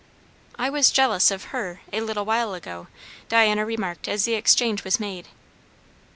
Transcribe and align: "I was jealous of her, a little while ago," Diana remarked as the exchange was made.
"I 0.57 0.71
was 0.71 0.89
jealous 0.89 1.29
of 1.29 1.43
her, 1.53 1.81
a 1.93 2.01
little 2.01 2.25
while 2.25 2.55
ago," 2.55 2.87
Diana 3.29 3.63
remarked 3.67 4.07
as 4.07 4.25
the 4.25 4.33
exchange 4.33 4.83
was 4.83 4.99
made. 4.99 5.27